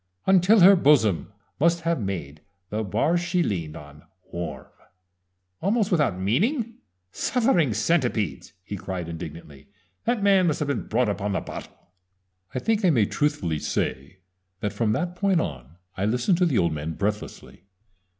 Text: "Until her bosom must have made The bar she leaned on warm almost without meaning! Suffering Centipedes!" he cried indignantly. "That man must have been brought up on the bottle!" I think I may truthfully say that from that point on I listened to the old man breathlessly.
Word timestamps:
"Until 0.25 0.61
her 0.61 0.75
bosom 0.75 1.31
must 1.59 1.81
have 1.81 2.01
made 2.01 2.41
The 2.71 2.81
bar 2.83 3.17
she 3.19 3.43
leaned 3.43 3.75
on 3.77 4.01
warm 4.31 4.65
almost 5.61 5.91
without 5.91 6.19
meaning! 6.19 6.77
Suffering 7.11 7.71
Centipedes!" 7.71 8.53
he 8.63 8.75
cried 8.75 9.07
indignantly. 9.07 9.67
"That 10.05 10.23
man 10.23 10.47
must 10.47 10.57
have 10.57 10.69
been 10.69 10.87
brought 10.87 11.07
up 11.09 11.21
on 11.21 11.33
the 11.33 11.39
bottle!" 11.41 11.91
I 12.55 12.57
think 12.57 12.83
I 12.83 12.89
may 12.89 13.05
truthfully 13.05 13.59
say 13.59 14.17
that 14.59 14.73
from 14.73 14.93
that 14.93 15.15
point 15.15 15.39
on 15.39 15.75
I 15.95 16.05
listened 16.05 16.39
to 16.39 16.47
the 16.47 16.57
old 16.57 16.73
man 16.73 16.93
breathlessly. 16.93 17.65